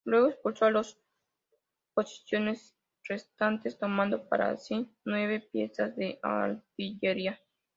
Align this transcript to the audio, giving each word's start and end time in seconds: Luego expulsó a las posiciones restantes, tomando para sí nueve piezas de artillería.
Luego 0.03 0.29
expulsó 0.29 0.65
a 0.65 0.71
las 0.71 0.97
posiciones 1.93 2.75
restantes, 3.07 3.77
tomando 3.77 4.27
para 4.27 4.57
sí 4.57 4.91
nueve 5.05 5.47
piezas 5.51 5.95
de 5.95 6.17
artillería. 6.23 7.39